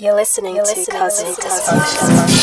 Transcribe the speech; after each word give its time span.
You're 0.00 0.14
listening 0.14 0.56
You're 0.56 0.64
to 0.64 0.70
listening 0.70 0.98
Cosmic 0.98 1.36
to 1.36 1.42
Dysfunction. 1.42 2.40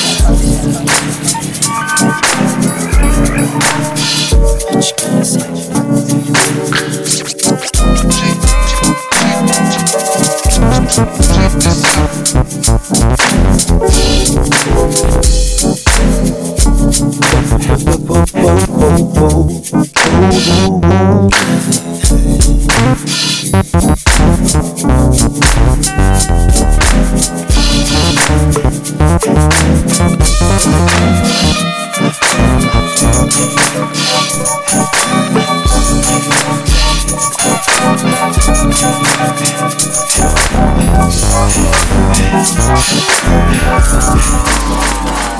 Turn 42.77 43.49
me 43.49 43.57
up 43.73 43.83
some. 43.83 44.19
You're 44.69 45.36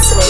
listening 0.00 0.29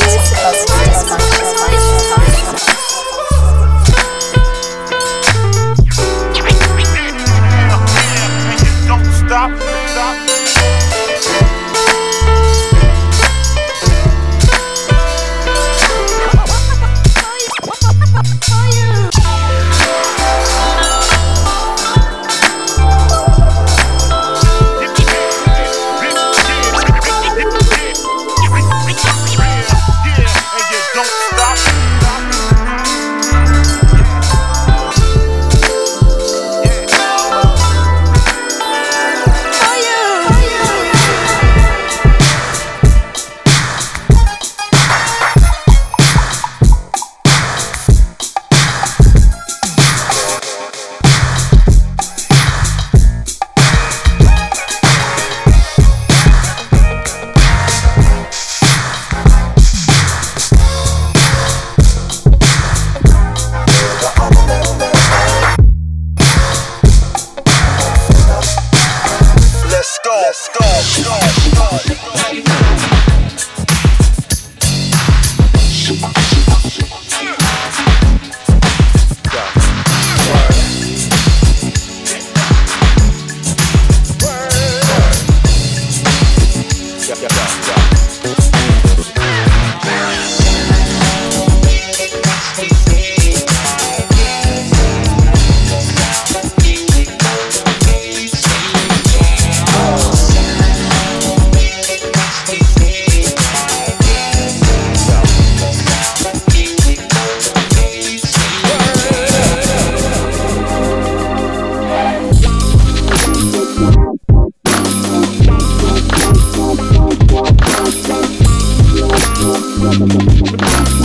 Gracias. 119.81 121.00